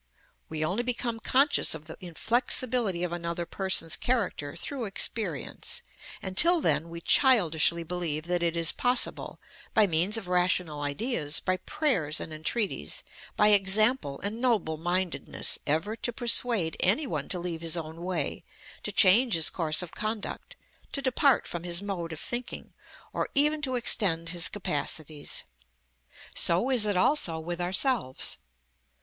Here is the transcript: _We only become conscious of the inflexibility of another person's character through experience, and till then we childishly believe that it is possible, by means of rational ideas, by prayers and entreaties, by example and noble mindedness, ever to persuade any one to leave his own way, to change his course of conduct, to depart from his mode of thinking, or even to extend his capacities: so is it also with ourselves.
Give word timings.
_We 0.49 0.65
only 0.65 0.81
become 0.81 1.19
conscious 1.19 1.75
of 1.75 1.85
the 1.85 1.95
inflexibility 1.99 3.03
of 3.03 3.11
another 3.11 3.45
person's 3.45 3.95
character 3.95 4.55
through 4.55 4.85
experience, 4.85 5.83
and 6.23 6.35
till 6.35 6.59
then 6.59 6.89
we 6.89 7.01
childishly 7.01 7.83
believe 7.83 8.23
that 8.25 8.41
it 8.41 8.57
is 8.57 8.71
possible, 8.71 9.39
by 9.75 9.85
means 9.85 10.17
of 10.17 10.27
rational 10.27 10.81
ideas, 10.81 11.39
by 11.39 11.57
prayers 11.57 12.19
and 12.19 12.33
entreaties, 12.33 13.03
by 13.35 13.49
example 13.49 14.19
and 14.21 14.41
noble 14.41 14.75
mindedness, 14.75 15.59
ever 15.67 15.95
to 15.95 16.11
persuade 16.11 16.77
any 16.79 17.05
one 17.05 17.29
to 17.29 17.37
leave 17.37 17.61
his 17.61 17.77
own 17.77 18.01
way, 18.01 18.43
to 18.81 18.91
change 18.91 19.35
his 19.35 19.51
course 19.51 19.83
of 19.83 19.91
conduct, 19.91 20.55
to 20.93 21.03
depart 21.03 21.45
from 21.45 21.63
his 21.63 21.79
mode 21.79 22.11
of 22.11 22.19
thinking, 22.19 22.73
or 23.13 23.29
even 23.35 23.61
to 23.61 23.75
extend 23.75 24.29
his 24.29 24.49
capacities: 24.49 25.43
so 26.33 26.71
is 26.71 26.87
it 26.87 26.97
also 26.97 27.39
with 27.39 27.61
ourselves. 27.61 28.39